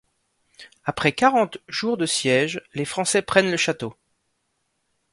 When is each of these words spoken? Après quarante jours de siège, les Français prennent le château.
Après 0.83 1.11
quarante 1.11 1.59
jours 1.67 1.95
de 1.95 2.07
siège, 2.07 2.63
les 2.73 2.85
Français 2.85 3.21
prennent 3.21 3.51
le 3.51 3.55
château. 3.57 3.93